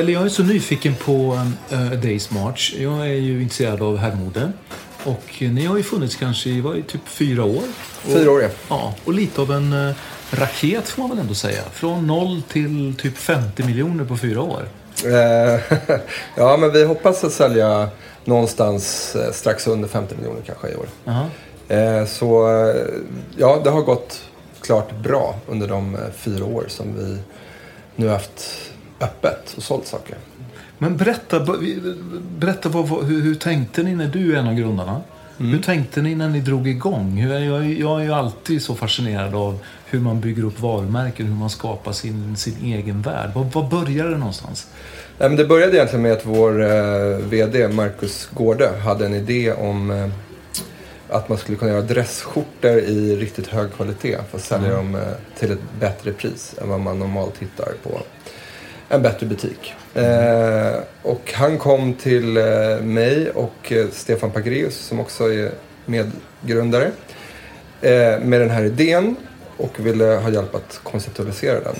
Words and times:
Pelle, 0.00 0.12
jag 0.12 0.24
är 0.24 0.28
så 0.28 0.42
nyfiken 0.42 0.94
på 0.94 1.38
uh, 1.72 1.92
Days 1.92 2.30
March. 2.30 2.74
Jag 2.78 3.00
är 3.00 3.14
ju 3.14 3.42
intresserad 3.42 3.82
av 3.82 3.96
herrmode. 3.96 4.52
Och 5.04 5.24
ni 5.40 5.66
har 5.66 5.76
ju 5.76 5.82
funnits 5.82 6.16
kanske 6.16 6.50
i, 6.50 6.60
vad, 6.60 6.86
typ 6.86 7.08
fyra 7.08 7.44
år. 7.44 7.62
Och, 8.04 8.12
Fyra 8.12 8.30
år, 8.30 8.42
ja. 8.42 8.48
ja. 8.68 8.94
Och 9.04 9.14
lite 9.14 9.40
av 9.40 9.52
en 9.52 9.72
uh, 9.72 9.94
raket 10.30 10.88
får 10.88 11.02
man 11.02 11.10
väl 11.10 11.18
ändå 11.18 11.34
säga. 11.34 11.62
Från 11.72 12.06
noll 12.06 12.42
till 12.52 12.94
typ 12.98 13.16
50 13.16 13.62
miljoner 13.62 14.04
på 14.04 14.16
fyra 14.16 14.42
år. 14.42 14.68
Eh, 15.04 15.60
ja, 16.36 16.56
men 16.56 16.72
vi 16.72 16.84
hoppas 16.84 17.24
att 17.24 17.32
sälja 17.32 17.88
någonstans 18.24 19.16
eh, 19.16 19.32
strax 19.32 19.66
under 19.66 19.88
50 19.88 20.14
miljoner 20.16 20.42
kanske 20.46 20.68
i 20.68 20.74
år. 20.74 20.86
Aha. 21.06 21.26
Eh, 21.68 22.06
Så 22.06 22.48
eh, 22.48 22.74
ja, 23.36 23.60
det 23.64 23.70
har 23.70 23.82
gått 23.82 24.22
klart 24.60 24.96
bra 25.02 25.34
under 25.48 25.68
de 25.68 25.94
eh, 25.94 26.00
fyra 26.16 26.44
år 26.44 26.64
som 26.68 26.86
vi 26.98 27.18
nu 27.96 28.08
haft 28.08 28.70
öppet 29.00 29.54
och 29.56 29.62
sålt 29.62 29.86
saker. 29.86 30.16
Men 30.78 30.96
berätta, 30.96 31.46
berätta 32.38 32.68
vad, 32.68 32.88
vad, 32.88 33.04
hur, 33.04 33.22
hur 33.22 33.34
tänkte 33.34 33.82
ni 33.82 33.94
när 33.94 34.08
du 34.08 34.34
är 34.34 34.38
en 34.38 34.48
av 34.48 34.54
grundarna? 34.54 35.00
Mm. 35.40 35.52
Hur 35.52 35.62
tänkte 35.62 36.02
ni 36.02 36.14
när 36.14 36.28
ni 36.28 36.40
drog 36.40 36.68
igång? 36.68 37.18
Jag, 37.18 37.64
jag 37.70 38.00
är 38.00 38.04
ju 38.04 38.12
alltid 38.12 38.62
så 38.62 38.74
fascinerad 38.74 39.34
av 39.34 39.58
hur 39.86 40.00
man 40.00 40.20
bygger 40.20 40.44
upp 40.44 40.60
varumärken, 40.60 41.26
hur 41.26 41.34
man 41.34 41.50
skapar 41.50 41.92
sin, 41.92 42.36
sin 42.36 42.56
egen 42.64 43.02
värld. 43.02 43.30
Var, 43.34 43.44
var 43.44 43.70
började 43.70 44.10
det 44.10 44.18
någonstans? 44.18 44.66
Nej, 45.18 45.28
men 45.28 45.36
det 45.36 45.44
började 45.44 45.76
egentligen 45.76 46.02
med 46.02 46.12
att 46.12 46.26
vår 46.26 46.62
eh, 46.62 47.18
VD 47.18 47.68
Marcus 47.68 48.28
Gårde 48.34 48.70
hade 48.84 49.06
en 49.06 49.14
idé 49.14 49.52
om 49.52 49.90
eh, 49.90 50.08
att 51.08 51.28
man 51.28 51.38
skulle 51.38 51.58
kunna 51.58 51.70
göra 51.70 51.82
dressskjortor 51.82 52.78
i 52.78 53.16
riktigt 53.16 53.46
hög 53.46 53.72
kvalitet 53.72 54.18
för 54.30 54.38
att 54.38 54.44
sälja 54.44 54.76
dem 54.76 54.94
eh, 54.94 55.00
till 55.38 55.52
ett 55.52 55.80
bättre 55.80 56.12
pris 56.12 56.54
än 56.62 56.68
vad 56.68 56.80
man 56.80 56.98
normalt 56.98 57.38
hittar 57.38 57.72
på 57.82 58.00
en 58.92 59.02
bättre 59.02 59.26
butik. 59.26 59.74
Eh, 59.94 60.80
och 61.02 61.32
han 61.32 61.58
kom 61.58 61.94
till 61.94 62.36
eh, 62.36 62.44
mig 62.82 63.30
och 63.30 63.72
eh, 63.72 63.86
Stefan 63.92 64.30
Pagreus 64.30 64.76
som 64.76 65.00
också 65.00 65.32
är 65.32 65.50
medgrundare 65.86 66.90
eh, 67.80 68.20
med 68.20 68.40
den 68.40 68.50
här 68.50 68.64
idén 68.64 69.16
och 69.56 69.86
ville 69.86 70.04
ha 70.04 70.30
hjälp 70.30 70.54
att 70.54 70.80
konceptualisera 70.82 71.60
den. 71.60 71.76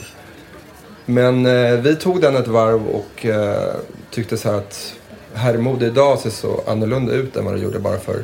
Men 1.06 1.46
eh, 1.46 1.80
vi 1.80 1.96
tog 1.96 2.20
den 2.20 2.36
ett 2.36 2.48
varv 2.48 2.86
och 2.86 3.26
eh, 3.26 3.74
tyckte 4.10 4.36
så 4.36 4.50
här 4.50 4.58
att 4.58 4.94
herrmode 5.34 5.86
idag 5.86 6.18
ser 6.18 6.30
så 6.30 6.62
annorlunda 6.66 7.12
ut 7.12 7.36
än 7.36 7.44
vad 7.44 7.54
det 7.54 7.60
gjorde 7.60 7.78
bara 7.78 7.98
för 7.98 8.22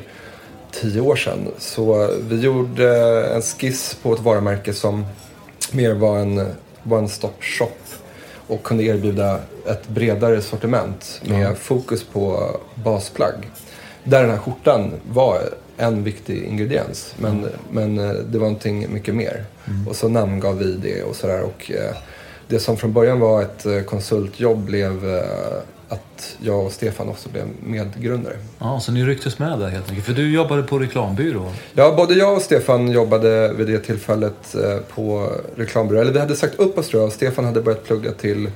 tio 0.73 1.01
år 1.01 1.17
sedan. 1.17 1.49
Så 1.59 2.11
vi 2.29 2.41
gjorde 2.41 2.99
en 3.27 3.43
skiss 3.43 3.97
på 4.03 4.13
ett 4.15 4.21
varumärke 4.21 4.73
som 4.73 5.07
mer 5.73 5.95
var 5.95 6.19
en 6.19 6.39
one-stop 6.85 7.33
shop 7.41 7.86
och 8.47 8.63
kunde 8.63 8.85
erbjuda 8.85 9.41
ett 9.67 9.89
bredare 9.89 10.43
sortiment 10.43 11.21
med 11.25 11.59
fokus 11.59 12.05
på 12.05 12.57
basplagg. 12.75 13.51
Där 14.05 14.23
den 14.23 14.31
här 14.31 14.39
skjortan 14.39 14.93
var 15.13 15.41
en 15.77 16.05
viktig 16.05 16.43
ingrediens, 16.43 17.15
men, 17.19 17.47
men 17.71 17.99
eh, 17.99 18.13
det 18.13 18.39
var 18.39 18.47
någonting 18.47 18.93
mycket 18.93 19.15
mer. 19.15 19.45
Och 19.89 19.97
så 19.97 20.09
namngav 20.09 20.59
vi 20.59 20.73
det 20.73 21.03
och 21.03 21.17
sådär. 21.17 21.43
Och 21.43 21.71
eh, 21.71 21.97
det 22.49 22.59
som 22.59 22.77
från 22.77 22.93
början 22.93 23.21
var 23.21 23.43
ett 23.43 23.67
eh, 23.67 23.81
konsultjobb 23.81 24.65
blev 24.65 25.23
att 25.89 26.37
jag 26.41 26.67
och 26.67 26.73
Stefan 26.73 27.09
också 27.09 27.29
blev 27.29 27.49
medgrundare. 27.61 28.37
Ja, 28.59 28.81
så 28.81 28.93
ni 28.93 29.05
rycktes 29.05 29.39
med 29.39 29.59
där 29.59 29.69
helt 29.69 29.89
enkelt. 29.89 30.07
För 30.07 30.13
du 30.13 30.33
jobbade 30.33 30.63
på 30.63 30.79
reklambyrå. 30.79 31.53
Ja, 31.75 31.95
både 31.97 32.15
jag 32.15 32.35
och 32.35 32.43
Stefan 32.43 32.91
jobbade 32.91 33.53
vid 33.53 33.67
det 33.67 33.79
tillfället 33.79 34.55
eh, 34.55 34.77
på 34.95 35.33
reklambyrå. 35.57 36.01
Eller 36.01 36.13
vi 36.13 36.19
hade 36.19 36.37
sagt 36.37 36.55
upp 36.55 36.79
oss 36.79 36.89
tror 36.89 37.03
jag. 37.03 37.13
Stefan 37.13 37.45
hade 37.45 37.63
börjat 37.63 37.85
plugga 37.85 38.13
till 38.13 38.51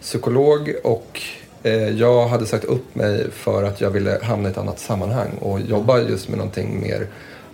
psykolog 0.00 0.74
och 0.84 1.20
eh, 1.62 1.88
jag 1.88 2.28
hade 2.28 2.46
sagt 2.46 2.64
upp 2.64 2.94
mig 2.94 3.30
för 3.32 3.62
att 3.62 3.80
jag 3.80 3.90
ville 3.90 4.18
hamna 4.22 4.48
i 4.48 4.52
ett 4.52 4.58
annat 4.58 4.78
sammanhang 4.78 5.30
och 5.40 5.60
jobba 5.60 6.00
just 6.00 6.28
med 6.28 6.38
någonting 6.38 6.80
mer 6.80 7.06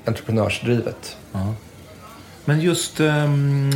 entreprenörsdrivet. 0.05 1.17
Ja. 1.33 1.55
Men 2.45 2.61
just 2.61 3.01
um, 3.01 3.71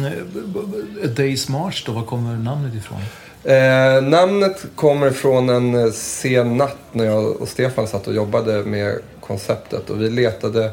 A 1.04 1.06
Day's 1.06 1.50
March 1.50 1.84
då, 1.86 1.92
var 1.92 2.02
kommer 2.02 2.36
namnet 2.36 2.74
ifrån? 2.74 3.00
Eh, 3.46 4.02
namnet 4.02 4.66
kommer 4.74 5.10
från 5.10 5.48
en 5.48 5.74
eh, 5.74 5.90
sen 5.90 6.56
natt 6.56 6.76
när 6.92 7.04
jag 7.04 7.40
och 7.40 7.48
Stefan 7.48 7.86
satt 7.86 8.06
och 8.06 8.14
jobbade 8.14 8.62
med 8.64 8.98
konceptet 9.20 9.90
och 9.90 10.02
vi 10.02 10.10
letade 10.10 10.70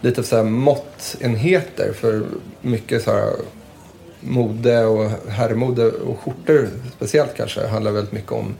lite 0.00 0.22
så 0.22 0.36
här 0.36 0.42
måttenheter 0.42 1.92
för 1.92 2.22
mycket 2.60 3.02
så 3.02 3.12
här 3.12 3.30
mode 4.20 4.84
och 4.84 5.10
herrmode 5.28 5.86
och 5.86 6.18
skjortor 6.20 6.68
speciellt 6.96 7.36
kanske 7.36 7.66
handlar 7.66 7.92
väldigt 7.92 8.12
mycket 8.12 8.32
om, 8.32 8.54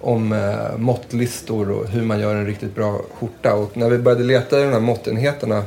om 0.00 0.32
eh, 0.32 0.78
måttlistor 0.78 1.70
och 1.70 1.88
hur 1.88 2.02
man 2.02 2.20
gör 2.20 2.34
en 2.34 2.46
riktigt 2.46 2.74
bra 2.74 3.00
skjorta. 3.18 3.54
Och 3.54 3.76
när 3.76 3.90
vi 3.90 3.98
började 3.98 4.24
leta 4.24 4.60
i 4.60 4.62
de 4.62 4.72
här 4.72 4.80
måttenheterna 4.80 5.64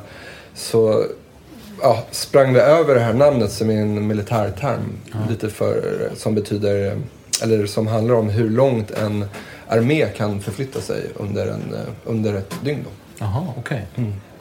så 0.54 1.04
ja, 1.82 2.04
sprang 2.12 2.54
vi 2.54 2.60
över 2.60 2.96
det 2.96 3.02
här 3.02 3.14
namnet 3.14 3.52
som 3.52 3.70
är 3.70 3.82
en 3.82 4.08
militärterm. 4.08 4.98
Lite 5.30 5.50
för, 5.50 6.10
som 6.16 6.36
betyder, 6.36 7.02
eller 7.44 7.66
som 7.66 7.88
handlar 7.88 8.16
om 8.16 8.30
hur 8.30 8.50
långt 8.50 8.92
en 8.92 9.26
armé 9.68 10.06
kan 10.06 10.42
förflytta 10.42 10.82
sig 10.82 11.10
under, 11.16 11.48
en, 11.48 11.74
eh, 11.74 11.82
under 12.06 12.34
ett 12.34 12.54
dygn. 12.64 12.84
Då. 12.84 12.90
Jaha, 13.20 13.54
okej. 13.58 13.88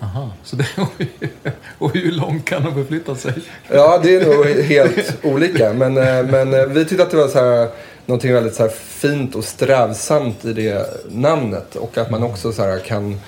Aha. 0.00 0.30
Så 0.44 0.56
det, 0.56 0.66
och 1.78 1.94
hur 1.94 2.12
långt 2.12 2.44
kan 2.44 2.64
de 2.64 2.74
förflytta 2.74 3.14
sig? 3.14 3.32
Ja, 3.70 4.00
det 4.02 4.16
är 4.16 4.26
nog 4.26 4.46
helt 4.46 5.24
olika. 5.24 5.72
Men, 5.72 5.96
eh, 5.96 6.26
men 6.26 6.54
eh, 6.54 6.66
vi 6.66 6.84
tyckte 6.84 7.02
att 7.02 7.10
det 7.10 7.16
var 7.16 7.28
så 7.28 7.38
här, 7.38 7.68
någonting 8.06 8.32
väldigt 8.32 8.54
så 8.54 8.68
fint 8.68 9.34
och 9.34 9.44
strävsamt 9.44 10.44
i 10.44 10.52
det 10.52 11.04
namnet. 11.08 11.76
Och 11.76 11.98
att 11.98 12.10
man 12.10 12.22
också 12.22 12.52
så 12.52 12.62
här 12.62 12.78
kan, 12.78 13.20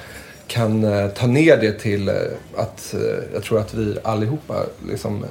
kan 0.46 0.86
ta 1.14 1.26
ner 1.26 1.56
det 1.56 1.72
till 1.72 2.10
att 2.56 2.94
jag 3.34 3.42
tror 3.42 3.60
att 3.60 3.74
vi 3.74 3.98
allihopa 4.02 4.54
liksom 4.88 5.24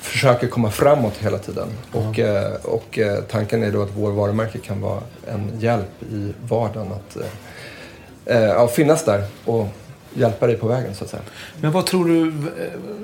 försöker 0.00 0.48
komma 0.48 0.70
framåt 0.70 1.16
hela 1.16 1.38
tiden. 1.38 1.68
Och, 1.92 2.18
eh, 2.18 2.54
och 2.54 2.98
eh, 2.98 3.22
tanken 3.22 3.62
är 3.62 3.72
då 3.72 3.82
att 3.82 3.90
vår 3.96 4.10
varumärke 4.10 4.58
kan 4.58 4.80
vara 4.80 5.00
en 5.26 5.60
hjälp 5.60 6.02
i 6.12 6.32
vardagen 6.48 6.92
att 6.92 7.16
eh, 7.16 8.36
eh, 8.36 8.42
ja, 8.42 8.68
finnas 8.68 9.04
där 9.04 9.24
och 9.44 9.68
hjälpa 10.14 10.46
dig 10.46 10.56
på 10.56 10.68
vägen 10.68 10.94
så 10.94 11.04
att 11.04 11.10
säga. 11.10 11.22
Men 11.60 11.72
vad 11.72 11.86
tror 11.86 12.04
du, 12.04 12.32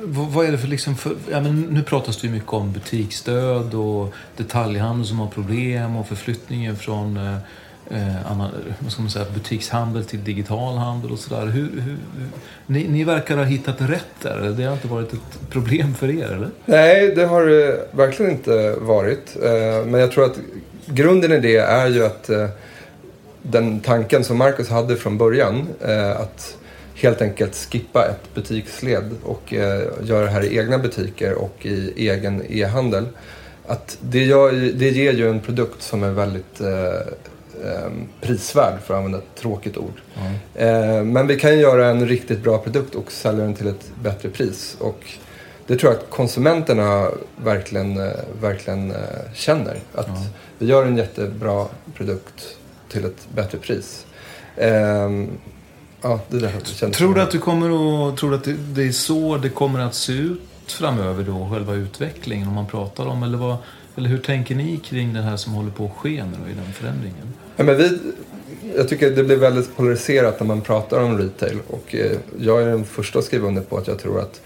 vad 0.04 0.26
vad 0.26 0.46
är 0.46 0.52
det 0.52 0.58
för 0.58 0.68
liksom, 0.68 0.96
för, 0.96 1.16
ja, 1.30 1.40
men 1.40 1.60
nu 1.60 1.82
pratas 1.82 2.20
det 2.20 2.26
ju 2.26 2.32
mycket 2.32 2.52
om 2.52 2.72
butiksstöd 2.72 3.74
och 3.74 4.14
detaljhandel 4.36 5.06
som 5.06 5.18
har 5.18 5.28
problem 5.28 5.96
och 5.96 6.08
förflyttningen 6.08 6.76
från 6.76 7.16
eh, 7.16 7.36
eh, 7.90 8.38
vad 8.78 8.92
ska 8.92 9.02
man 9.02 9.10
säga, 9.10 9.24
butikshandel 9.34 10.04
till 10.04 10.24
digital 10.24 10.76
handel 10.78 11.12
och 11.12 11.18
sådär. 11.18 11.46
Hur, 11.46 11.80
hur, 11.80 11.96
ni, 12.66 12.88
ni 12.88 13.04
verkar 13.04 13.36
ha 13.36 13.44
hittat 13.44 13.76
rätt 13.78 14.14
där, 14.22 14.54
det 14.56 14.64
har 14.64 14.72
inte 14.72 14.88
varit 14.88 15.12
ett 15.12 15.50
problem 15.50 15.94
för 15.94 16.10
er, 16.10 16.26
eller? 16.26 16.50
Nej, 16.64 17.14
det 17.16 17.24
har 17.24 17.46
det 17.46 17.88
verkligen 17.90 18.32
inte 18.32 18.74
varit. 18.80 19.36
Eh, 19.42 19.86
Men 19.86 20.00
jag 20.00 20.12
tror 20.12 20.24
att 20.24 20.38
grunden 20.86 21.32
i 21.32 21.40
det 21.40 21.56
är 21.56 21.88
ju 21.88 22.06
att 22.06 22.30
eh, 22.30 22.48
den 23.42 23.80
tanken 23.80 24.24
som 24.24 24.38
Marcus 24.38 24.68
hade 24.68 24.96
från 24.96 25.18
början, 25.18 25.66
eh, 25.80 26.10
att 26.10 26.56
helt 26.94 27.22
enkelt 27.22 27.54
skippa 27.54 28.06
ett 28.06 28.34
butiksled 28.34 29.10
och 29.22 29.54
eh, 29.54 29.82
göra 30.02 30.24
det 30.24 30.30
här 30.30 30.44
i 30.44 30.58
egna 30.58 30.78
butiker 30.78 31.34
och 31.34 31.66
i 31.66 32.08
egen 32.08 32.42
e-handel. 32.48 33.06
Att 33.66 33.98
det, 34.00 34.24
gör, 34.24 34.52
det 34.52 34.90
ger 34.90 35.12
ju 35.12 35.28
en 35.30 35.40
produkt 35.40 35.82
som 35.82 36.02
är 36.02 36.10
väldigt 36.10 36.60
eh, 36.60 37.12
eh, 37.64 37.90
prisvärd, 38.20 38.80
för 38.84 38.94
att 38.94 38.98
använda 38.98 39.18
ett 39.18 39.34
tråkigt 39.34 39.76
ord. 39.76 40.00
Eh, 40.54 41.02
men 41.02 41.26
vi 41.26 41.36
kan 41.36 41.50
ju 41.50 41.60
göra 41.60 41.86
en 41.86 42.08
riktigt 42.08 42.42
bra 42.42 42.58
produkt 42.58 42.94
och 42.94 43.12
sälja 43.12 43.44
den 43.44 43.54
till 43.54 43.66
ett 43.66 43.90
bättre 44.02 44.28
pris. 44.28 44.76
Och 44.80 45.04
det 45.66 45.76
tror 45.76 45.92
jag 45.92 46.00
att 46.00 46.10
konsumenterna 46.10 47.10
verkligen, 47.36 47.98
eh, 47.98 48.12
verkligen 48.40 48.90
eh, 48.90 48.96
känner. 49.34 49.78
Att 49.94 50.08
vi 50.58 50.66
gör 50.66 50.86
en 50.86 50.96
jättebra 50.96 51.66
produkt 51.94 52.56
till 52.88 53.04
ett 53.04 53.28
bättre 53.34 53.58
pris. 53.58 54.06
Ehm, 54.56 55.30
ja, 56.02 56.20
det 56.28 56.38
där 56.38 56.90
Tror 56.90 57.14
du 57.14 57.20
att 57.20 57.30
du 57.30 57.38
kommer 57.38 57.66
att, 58.08 58.16
tror 58.16 58.34
att 58.34 58.44
det, 58.44 58.52
det 58.52 58.82
är 58.82 58.92
så 58.92 59.36
det 59.36 59.48
kommer 59.48 59.80
att 59.80 59.94
se 59.94 60.12
ut 60.12 60.40
framöver 60.66 61.24
då, 61.24 61.48
själva 61.52 61.74
utvecklingen, 61.74 62.48
om 62.48 62.54
man 62.54 62.66
pratar 62.66 63.06
om, 63.06 63.22
eller 63.22 63.38
vad, 63.38 63.56
eller 63.96 64.08
hur 64.08 64.18
tänker 64.18 64.54
ni 64.54 64.76
kring 64.76 65.14
det 65.14 65.22
här 65.22 65.36
som 65.36 65.52
håller 65.52 65.70
på 65.70 65.84
att 65.84 65.92
ske 65.92 66.24
nu 66.24 66.36
då, 66.44 66.50
i 66.50 66.54
den 66.54 66.72
förändringen? 66.72 67.34
Ja, 67.56 67.64
men 67.64 67.76
vi, 67.76 67.98
jag 68.76 68.88
tycker 68.88 69.10
det 69.10 69.24
blir 69.24 69.36
väldigt 69.36 69.76
polariserat 69.76 70.40
när 70.40 70.46
man 70.46 70.60
pratar 70.60 71.00
om 71.00 71.18
retail. 71.18 71.58
Och 71.70 71.94
eh, 71.94 72.12
jag 72.38 72.62
är 72.62 72.66
den 72.66 72.84
första 72.84 73.18
att 73.18 73.24
skriva 73.24 73.48
under 73.48 73.62
på 73.62 73.76
att 73.76 73.86
jag 73.86 73.98
tror 73.98 74.20
att 74.20 74.40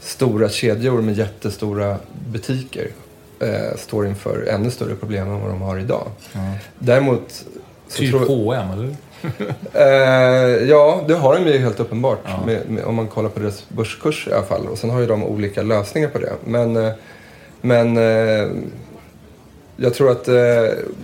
stora 0.00 0.48
kedjor 0.48 1.02
med 1.02 1.18
jättestora 1.18 1.96
butiker 2.32 2.88
eh, 3.40 3.76
står 3.76 4.06
inför 4.06 4.46
ännu 4.50 4.70
större 4.70 4.94
problem 4.94 5.28
än 5.28 5.40
vad 5.40 5.50
de 5.50 5.62
har 5.62 5.78
idag. 5.78 6.08
Däremot... 6.78 7.44
Så 7.88 7.98
Typ 7.98 8.10
tror, 8.10 8.26
H&M 8.26 8.70
eller? 8.72 8.96
Eh, 9.72 10.68
ja, 10.68 11.04
det 11.08 11.14
har 11.14 11.34
de 11.34 11.50
ju 11.50 11.58
helt 11.58 11.80
uppenbart. 11.80 12.18
Ja. 12.24 12.46
Med, 12.46 12.70
med, 12.70 12.84
om 12.84 12.94
man 12.94 13.08
kollar 13.08 13.28
på 13.28 13.40
deras 13.40 13.68
börskurs 13.68 14.28
i 14.28 14.32
alla 14.32 14.42
fall. 14.42 14.66
Och 14.66 14.78
sen 14.78 14.90
har 14.90 15.00
ju 15.00 15.06
de 15.06 15.24
olika 15.24 15.62
lösningar 15.62 16.08
på 16.08 16.18
det. 16.18 16.32
Men, 16.44 16.76
eh, 16.76 16.92
men 17.60 17.96
eh, 17.96 18.48
jag 19.76 19.94
tror 19.94 20.10
att 20.10 20.28
eh, 20.28 20.34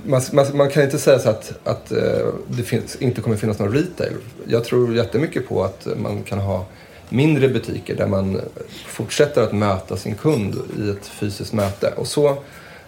man, 0.04 0.22
man, 0.32 0.46
man 0.54 0.70
kan 0.70 0.82
inte 0.82 0.98
säga 0.98 1.18
så 1.18 1.30
att, 1.30 1.52
att 1.64 1.92
eh, 1.92 2.26
det 2.48 2.62
finns, 2.62 2.96
inte 2.96 3.20
kommer 3.20 3.36
finnas 3.36 3.58
någon 3.58 3.72
retail. 3.72 4.12
Jag 4.46 4.64
tror 4.64 4.94
jättemycket 4.94 5.48
på 5.48 5.64
att 5.64 5.86
man 5.96 6.22
kan 6.22 6.38
ha 6.38 6.66
mindre 7.08 7.48
butiker 7.48 7.96
där 7.96 8.06
man 8.06 8.40
fortsätter 8.86 9.42
att 9.42 9.52
möta 9.52 9.96
sin 9.96 10.14
kund 10.14 10.56
i 10.78 10.90
ett 10.90 11.06
fysiskt 11.06 11.52
möte. 11.52 11.92
Och 11.96 12.06
så 12.06 12.36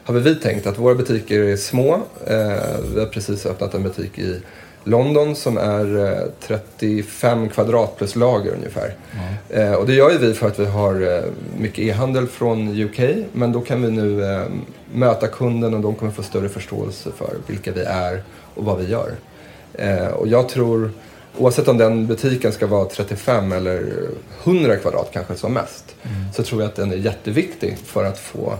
har 0.04 0.14
vi 0.14 0.34
tänkt 0.34 0.66
att 0.66 0.78
våra 0.78 0.94
butiker 0.94 1.40
är 1.40 1.56
små. 1.56 1.94
Eh, 2.26 2.80
vi 2.94 3.00
har 3.00 3.06
precis 3.06 3.46
öppnat 3.46 3.74
en 3.74 3.82
butik 3.82 4.18
i 4.18 4.40
London 4.84 5.36
som 5.36 5.58
är 5.58 6.12
eh, 6.12 6.28
35 6.40 7.48
kvadrat 7.48 7.96
plus 7.96 8.16
lager 8.16 8.52
ungefär. 8.52 8.94
Eh, 9.48 9.72
och 9.72 9.86
det 9.86 9.94
gör 9.94 10.10
ju 10.10 10.18
vi 10.18 10.34
för 10.34 10.46
att 10.46 10.58
vi 10.58 10.66
har 10.66 11.16
eh, 11.16 11.24
mycket 11.58 11.78
e-handel 11.78 12.26
från 12.26 12.82
UK. 12.82 13.00
Men 13.32 13.52
då 13.52 13.60
kan 13.60 13.82
vi 13.82 13.90
nu 13.90 14.24
eh, 14.24 14.42
möta 14.92 15.26
kunden 15.26 15.74
och 15.74 15.80
de 15.80 15.94
kommer 15.94 16.12
få 16.12 16.22
större 16.22 16.48
förståelse 16.48 17.10
för 17.16 17.36
vilka 17.46 17.72
vi 17.72 17.80
är 17.80 18.22
och 18.54 18.64
vad 18.64 18.78
vi 18.78 18.88
gör. 18.88 19.12
Eh, 19.74 20.06
och 20.06 20.28
jag 20.28 20.48
tror, 20.48 20.90
oavsett 21.38 21.68
om 21.68 21.78
den 21.78 22.06
butiken 22.06 22.52
ska 22.52 22.66
vara 22.66 22.84
35 22.84 23.52
eller 23.52 23.92
100 24.44 24.76
kvadrat 24.76 25.10
kanske 25.12 25.34
som 25.36 25.52
mest, 25.52 25.94
så 26.34 26.42
tror 26.42 26.62
jag 26.62 26.68
att 26.68 26.76
den 26.76 26.92
är 26.92 26.96
jätteviktig 26.96 27.78
för 27.84 28.04
att 28.04 28.18
få 28.18 28.54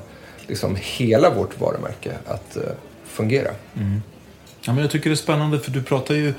liksom, 0.47 0.77
hela 0.81 1.31
vårt 1.31 1.61
varumärke 1.61 2.13
att 2.27 2.57
eh, 2.57 2.63
fungera. 3.05 3.51
Ja, 4.67 4.73
men 4.73 4.83
jag 4.83 4.91
tycker 4.91 5.11
det 5.11 5.15
är 5.15 5.17
spännande 5.17 5.59
för 5.59 5.71
du 5.71 5.83
pratar 5.83 6.15
ju 6.15 6.35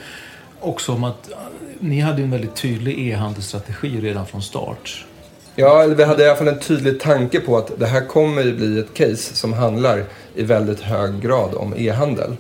också 0.60 0.92
om 0.92 1.04
att 1.04 1.32
eh, 1.32 1.38
ni 1.80 2.00
hade 2.00 2.22
en 2.22 2.32
väldigt 2.32 2.56
tydlig 2.56 3.08
e-handelsstrategi 3.08 4.02
redan 4.02 4.26
från 4.26 4.42
start. 4.42 5.06
Ja, 5.56 5.86
vi 5.98 6.04
hade 6.04 6.24
i 6.24 6.28
alla 6.28 6.36
fall 6.36 6.48
en 6.48 6.60
tydlig 6.60 7.00
tanke 7.00 7.40
på 7.40 7.58
att 7.58 7.80
det 7.80 7.86
här 7.86 8.06
kommer 8.06 8.44
ju 8.44 8.56
bli 8.56 8.80
ett 8.80 8.94
case 8.94 9.36
som 9.36 9.54
handlar 9.54 10.04
i 10.36 10.44
väldigt 10.44 10.80
hög 10.80 11.22
grad 11.22 11.56
om 11.56 11.74
e-handel. 11.78 12.36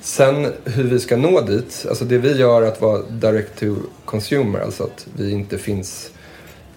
Sen 0.00 0.52
hur 0.64 0.84
vi 0.84 1.00
ska 1.00 1.16
nå 1.16 1.40
dit, 1.40 1.86
alltså 1.88 2.04
det 2.04 2.18
vi 2.18 2.36
gör 2.36 2.62
att 2.62 2.80
vara 2.80 3.02
direct 3.02 3.58
to 3.58 3.76
consumer, 4.04 4.60
alltså 4.60 4.84
att 4.84 5.06
vi 5.16 5.30
inte 5.30 5.58
finns 5.58 6.10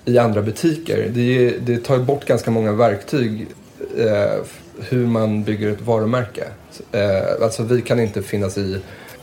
i 0.05 0.17
andra 0.17 0.41
butiker. 0.41 1.11
Det, 1.13 1.49
det 1.49 1.77
tar 1.77 1.97
ju 1.97 2.03
bort 2.03 2.25
ganska 2.25 2.51
många 2.51 2.71
verktyg 2.71 3.47
eh, 3.97 4.43
hur 4.79 5.07
man 5.07 5.43
bygger 5.43 5.71
ett 5.71 5.81
varumärke. 5.81 6.47
Eh, 6.91 7.43
alltså 7.43 7.63
vi 7.63 7.81
kan 7.81 7.99
inte 7.99 8.21
finnas 8.21 8.57
i 8.57 8.81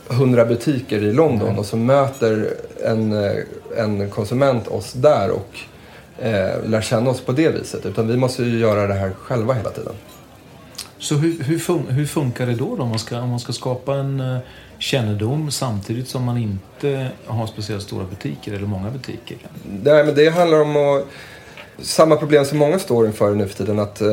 100 0.09 0.45
butiker 0.45 1.03
i 1.03 1.13
London 1.13 1.59
och 1.59 1.65
så 1.65 1.77
möter 1.77 2.53
en, 2.85 3.13
eh, 3.23 3.31
en 3.77 4.09
konsument 4.09 4.67
oss 4.67 4.93
där 4.93 5.29
och 5.29 5.49
eh, 6.19 6.65
lär 6.65 6.81
känna 6.81 7.09
oss 7.09 7.21
på 7.21 7.31
det 7.31 7.49
viset. 7.49 7.85
Utan 7.85 8.07
vi 8.07 8.17
måste 8.17 8.43
ju 8.43 8.59
göra 8.59 8.87
det 8.87 8.93
här 8.93 9.11
själva 9.21 9.53
hela 9.53 9.69
tiden. 9.69 9.93
Så 10.97 11.15
hur, 11.15 11.43
hur, 11.43 11.59
fun- 11.59 11.89
hur 11.91 12.05
funkar 12.05 12.45
det 12.45 12.55
då, 12.55 12.75
då 12.75 12.83
om, 12.83 12.89
man 12.89 12.99
ska, 12.99 13.19
om 13.19 13.29
man 13.29 13.39
ska 13.39 13.53
skapa 13.53 13.95
en 13.95 14.19
eh, 14.19 14.37
kännedom 14.77 15.51
samtidigt 15.51 16.07
som 16.07 16.23
man 16.23 16.37
inte 16.37 17.07
har 17.25 17.47
speciellt 17.47 17.83
stora 17.83 18.05
butiker 18.05 18.53
eller 18.53 18.67
många 18.67 18.89
butiker? 18.89 19.37
Nej, 19.83 20.03
men 20.05 20.15
det 20.15 20.29
handlar 20.29 20.61
om 20.61 20.75
att, 20.77 21.05
samma 21.81 22.15
problem 22.15 22.45
som 22.45 22.57
många 22.57 22.79
står 22.79 23.05
inför 23.05 23.35
nu 23.35 23.47
för 23.47 23.57
tiden. 23.57 23.79
Att 23.79 24.01
eh, 24.01 24.09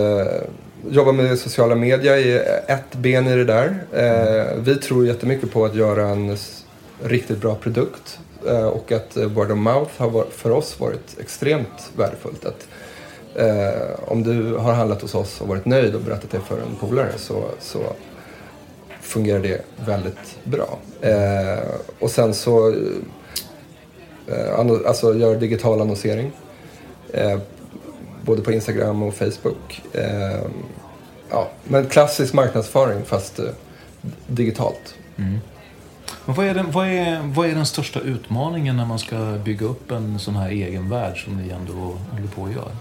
jobba 0.89 1.13
med 1.13 1.39
sociala 1.39 1.75
medier 1.75 2.17
är 2.17 2.63
ett 2.67 2.95
ben 2.97 3.27
i 3.27 3.37
det 3.37 3.45
där. 3.45 3.85
Eh, 3.93 4.63
vi 4.63 4.77
tror 4.77 5.07
jättemycket 5.07 5.53
på 5.53 5.65
att 5.65 5.75
göra 5.75 6.09
en 6.09 6.37
riktigt 7.03 7.39
bra 7.39 7.55
produkt. 7.55 8.19
Eh, 8.47 8.67
och 8.67 8.93
att 8.93 9.17
eh, 9.17 9.27
word 9.27 9.51
of 9.51 9.59
mouth 9.59 9.91
har 9.97 10.11
var- 10.11 10.27
för 10.31 10.51
oss 10.51 10.81
varit 10.81 11.19
extremt 11.21 11.91
värdefullt. 11.97 12.45
Att, 12.45 12.69
eh, 13.35 14.11
om 14.11 14.23
du 14.23 14.57
har 14.57 14.73
handlat 14.73 15.03
hos 15.03 15.15
oss 15.15 15.41
och 15.41 15.49
varit 15.49 15.65
nöjd 15.65 15.95
och 15.95 16.01
berättat 16.01 16.31
det 16.31 16.41
för 16.41 16.57
en 16.57 16.77
polare 16.81 17.13
så, 17.17 17.45
så 17.61 17.79
fungerar 19.01 19.39
det 19.39 19.61
väldigt 19.87 20.39
bra. 20.45 20.79
Eh, 21.01 21.65
och 21.99 22.11
sen 22.11 22.35
så 22.35 22.69
eh, 22.69 22.77
eh 24.27 24.59
alltså 24.87 25.15
gör 25.15 25.37
digital 25.37 25.81
annonsering. 25.81 26.33
Eh, 27.13 27.39
Eh, 28.31 28.37
både 28.37 28.43
på 28.43 28.53
Instagram 28.53 29.03
och 29.03 29.15
Facebook. 29.15 29.83
Eh, 29.93 30.41
ja, 31.31 31.51
men 31.65 31.87
klassisk 31.87 32.35
marknadsföring 32.35 33.05
fast 33.05 33.39
eh, 33.39 33.45
digitalt. 34.27 34.95
Men 35.17 36.35
vad, 36.35 36.47
är 36.47 36.55
den, 36.55 36.71
vad, 36.71 36.87
är, 36.87 37.21
vad 37.35 37.49
är 37.49 37.55
den 37.55 37.67
största 37.67 38.01
utmaningen 38.01 38.77
när 38.77 38.87
man 38.87 38.99
ska 38.99 39.39
bygga 39.45 39.67
upp 39.67 39.91
en 39.91 40.19
sån 40.19 40.37
här 40.37 40.51
egen 40.51 40.89
värld 40.89 41.25
som 41.25 41.37
ni 41.37 41.51
ändå 41.51 41.73
håller 42.11 42.29
på 42.35 42.45
att 42.45 42.53
göra? 42.53 42.77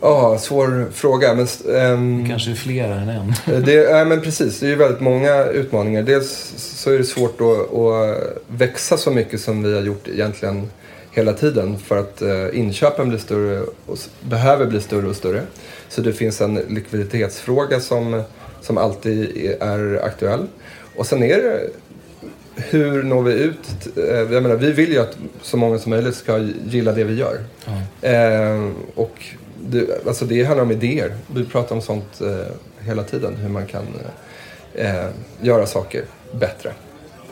Ja, 0.00 0.38
svår 0.38 0.90
fråga. 0.92 1.34
Men, 1.34 1.46
ehm, 1.76 2.22
Det 2.22 2.28
kanske 2.28 2.50
är 2.50 2.54
fler 2.54 2.90
än 2.90 3.08
en. 3.08 3.34
Det, 3.64 3.72
ja, 3.90 4.04
men 4.04 4.20
precis, 4.20 4.60
det 4.60 4.66
är 4.66 4.70
ju 4.70 4.76
väldigt 4.76 5.00
många 5.00 5.44
utmaningar. 5.44 6.02
Dels 6.02 6.54
så 6.56 6.90
är 6.90 6.98
det 6.98 7.04
svårt 7.04 7.40
att, 7.40 7.74
att 7.74 8.22
växa 8.46 8.96
så 8.96 9.10
mycket 9.10 9.40
som 9.40 9.62
vi 9.62 9.74
har 9.74 9.82
gjort 9.82 10.08
egentligen 10.08 10.70
hela 11.14 11.32
tiden 11.32 11.78
för 11.78 11.96
att 11.96 12.22
eh, 12.22 12.58
inköpen 12.58 13.08
blir 13.08 13.18
större 13.18 13.60
och 13.86 13.98
behöver 14.20 14.66
bli 14.66 14.80
större 14.80 15.06
och 15.08 15.16
större. 15.16 15.42
Så 15.88 16.00
det 16.00 16.12
finns 16.12 16.40
en 16.40 16.54
likviditetsfråga 16.54 17.80
som, 17.80 18.22
som 18.60 18.78
alltid 18.78 19.36
är, 19.60 20.00
aktuell. 20.04 20.46
Och 20.96 21.06
sen 21.06 21.22
är 21.22 21.36
det 21.42 21.70
hur 22.56 23.02
når 23.02 23.22
vi 23.22 23.32
ut? 23.32 23.96
Eh, 23.96 24.04
Jag 24.32 24.42
menar, 24.42 24.56
vi 24.56 24.72
vill 24.72 24.92
ju 24.92 24.98
att 24.98 25.16
så 25.42 25.56
många 25.56 25.78
som 25.78 25.90
möjligt 25.90 26.14
ska 26.14 26.38
gilla 26.66 26.92
det 26.92 27.04
vi 27.04 27.14
gör. 27.14 27.38
Eh, 28.02 28.70
och 28.94 29.24
det, 29.60 30.06
alltså 30.06 30.24
det 30.24 30.44
handlar 30.44 30.64
om 30.64 30.70
idéer. 30.70 31.14
Vi 31.34 31.44
pratar 31.44 31.74
om 31.74 31.82
sånt 31.82 32.20
eh, 32.20 32.86
hela 32.86 33.02
tiden. 33.02 33.36
Hur 33.36 33.48
man 33.48 33.66
kan 33.66 33.86
eh, 34.74 34.96
eh, 35.04 35.10
göra 35.40 35.66
saker 35.66 36.04
bättre. 36.32 36.72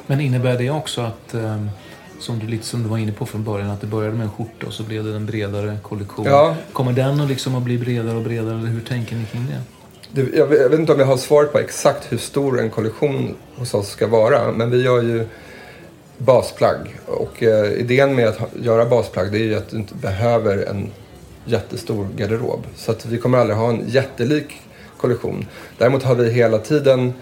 Men 0.07 0.21
innebär 0.21 0.59
det 0.59 0.71
också 0.71 1.01
att, 1.01 1.35
som 2.23 2.39
du, 2.39 2.47
lite 2.47 2.67
som 2.67 2.83
du 2.83 2.89
var 2.89 2.99
inne 2.99 3.13
på 3.13 3.27
från 3.27 3.45
början, 3.45 3.71
att 3.71 3.81
det 3.81 3.87
började 3.87 4.17
med 4.17 4.25
en 4.25 4.31
skjorta 4.31 4.67
och 4.67 4.73
så 4.73 4.83
blev 4.83 5.05
det 5.05 5.17
en 5.17 5.27
bredare 5.27 5.79
kollektion. 5.83 6.27
Ja. 6.27 6.57
Kommer 6.73 6.93
den 6.93 7.21
att, 7.21 7.29
liksom 7.29 7.55
att 7.55 7.63
bli 7.63 7.79
bredare 7.79 8.17
och 8.17 8.23
bredare, 8.23 8.59
eller 8.59 8.69
hur 8.69 8.81
tänker 8.81 9.17
ni 9.17 9.25
kring 9.25 9.47
det? 9.47 9.61
Det, 10.15 10.37
jag, 10.37 10.47
vet, 10.47 10.61
jag 10.61 10.69
vet 10.69 10.81
inte 10.81 10.93
om 10.93 10.99
jag 10.99 11.07
har 11.07 11.17
svaret 11.17 11.53
på 11.53 11.59
exakt 11.59 12.13
hur 12.13 12.19
stor 12.19 12.61
en 12.61 12.71
kollektion 12.71 13.35
hos 13.57 13.75
oss 13.75 13.89
ska 13.89 14.07
vara. 14.07 14.53
Men 14.53 14.71
vi 14.71 14.83
gör 14.83 15.03
ju 15.03 15.27
basplagg. 16.19 17.01
Och 17.07 17.43
eh, 17.43 17.73
idén 17.73 18.15
med 18.15 18.29
att 18.29 18.37
ha, 18.37 18.49
göra 18.63 18.87
basplagg 18.87 19.33
det 19.33 19.39
är 19.39 19.45
ju 19.45 19.55
att 19.55 19.71
du 19.71 19.77
inte 19.77 19.95
behöver 19.95 20.65
en 20.65 20.91
jättestor 21.45 22.09
garderob. 22.17 22.67
Så 22.77 22.91
att 22.91 23.07
vi 23.07 23.19
kommer 23.19 23.39
aldrig 23.39 23.59
ha 23.59 23.69
en 23.69 23.89
jättelik 23.89 24.61
kollektion. 24.97 25.47
Däremot 25.79 26.03
har 26.03 26.15
vi 26.15 26.33
hela 26.33 26.59
tiden 26.59 27.13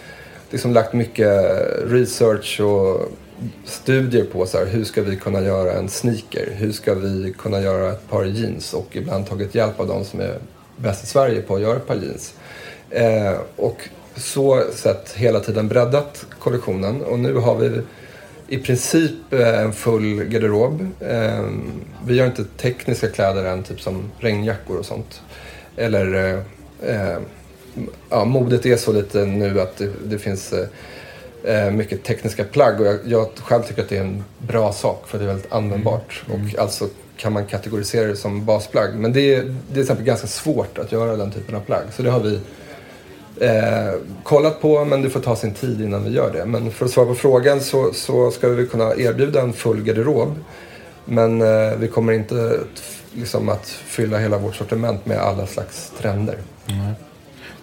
liksom 0.50 0.72
lagt 0.72 0.92
mycket 0.92 1.52
research 1.86 2.60
och 2.60 3.12
studier 3.64 4.24
på 4.24 4.46
så 4.46 4.58
här, 4.58 4.66
hur 4.66 4.84
ska 4.84 5.02
vi 5.02 5.16
kunna 5.16 5.40
göra 5.40 5.72
en 5.72 5.88
sneaker? 5.88 6.52
Hur 6.56 6.72
ska 6.72 6.94
vi 6.94 7.34
kunna 7.38 7.60
göra 7.60 7.92
ett 7.92 8.08
par 8.08 8.24
jeans? 8.24 8.74
Och 8.74 8.96
ibland 8.96 9.26
tagit 9.26 9.54
hjälp 9.54 9.80
av 9.80 9.86
de 9.86 10.04
som 10.04 10.20
är 10.20 10.38
bäst 10.76 11.04
i 11.04 11.06
Sverige 11.06 11.42
på 11.42 11.54
att 11.54 11.60
göra 11.60 11.76
ett 11.76 11.86
par 11.86 11.94
jeans. 11.94 12.34
Eh, 12.90 13.38
och 13.56 13.88
så 14.16 14.62
sett 14.74 15.12
hela 15.12 15.40
tiden 15.40 15.68
breddat 15.68 16.26
kollektionen. 16.38 17.02
Och 17.02 17.18
nu 17.18 17.34
har 17.34 17.56
vi 17.56 17.82
i 18.48 18.58
princip 18.58 19.32
eh, 19.32 19.60
en 19.60 19.72
full 19.72 20.24
garderob. 20.24 20.86
Eh, 21.00 21.44
vi 22.06 22.14
gör 22.14 22.26
inte 22.26 22.44
tekniska 22.44 23.08
kläder 23.08 23.44
än, 23.44 23.62
typ 23.62 23.80
som 23.80 24.10
regnjackor 24.18 24.78
och 24.78 24.86
sånt. 24.86 25.22
Eller 25.76 26.14
eh, 26.14 26.38
eh 26.94 27.18
ja, 28.10 28.24
modet 28.24 28.66
är 28.66 28.76
så 28.76 28.92
lite 28.92 29.24
nu 29.24 29.60
att 29.60 29.76
det, 29.76 29.90
det 30.04 30.18
finns 30.18 30.52
eh, 30.52 30.66
mycket 31.72 32.04
tekniska 32.04 32.44
plagg 32.44 32.80
och 32.80 32.86
jag, 32.86 32.98
jag, 33.04 33.28
själv 33.36 33.62
tycker 33.62 33.82
att 33.82 33.88
det 33.88 33.96
är 33.96 34.00
en 34.00 34.24
bra 34.38 34.72
sak 34.72 35.08
för 35.08 35.18
det 35.18 35.24
är 35.24 35.26
väldigt 35.26 35.52
användbart. 35.52 36.22
Mm. 36.28 36.42
Och 36.42 36.58
alltså 36.58 36.88
kan 37.16 37.32
man 37.32 37.46
kategorisera 37.46 38.06
det 38.06 38.16
som 38.16 38.44
basplagg. 38.44 38.94
Men 38.94 39.12
det 39.12 39.34
är, 39.34 39.42
det 39.42 39.42
är 39.42 39.72
till 39.72 39.82
exempel 39.82 40.04
ganska 40.04 40.26
svårt 40.26 40.78
att 40.78 40.92
göra 40.92 41.16
den 41.16 41.30
typen 41.30 41.54
av 41.54 41.60
plagg. 41.60 41.84
Så 41.92 42.02
det 42.02 42.10
har 42.10 42.20
vi 42.20 42.40
eh, 43.40 44.00
kollat 44.22 44.60
på 44.60 44.84
men 44.84 45.02
det 45.02 45.10
får 45.10 45.20
ta 45.20 45.36
sin 45.36 45.54
tid 45.54 45.80
innan 45.80 46.04
vi 46.04 46.10
gör 46.10 46.32
det. 46.32 46.44
Men 46.44 46.70
för 46.70 46.84
att 46.84 46.90
svara 46.90 47.06
på 47.06 47.14
frågan 47.14 47.60
så, 47.60 47.92
så 47.92 48.30
ska 48.30 48.48
vi 48.48 48.66
kunna 48.66 48.94
erbjuda 48.94 49.40
en 49.40 49.52
full 49.52 49.82
garderob. 49.82 50.34
Men 51.04 51.42
eh, 51.42 51.76
vi 51.78 51.88
kommer 51.88 52.12
inte 52.12 52.60
liksom, 53.12 53.48
att 53.48 53.66
fylla 53.68 54.18
hela 54.18 54.38
vårt 54.38 54.54
sortiment 54.54 55.06
med 55.06 55.18
alla 55.18 55.46
slags 55.46 55.92
trender. 55.98 56.38
Mm. 56.68 56.94